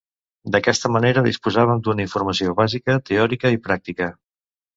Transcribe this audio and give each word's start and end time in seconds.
D'aquesta 0.53 0.89
manera, 0.95 1.23
disposaven 1.27 1.83
d'una 1.89 2.03
informació 2.05 2.57
bàsica, 2.61 2.97
teòrica 3.11 3.53
i 3.59 3.61
pràctica. 3.69 4.11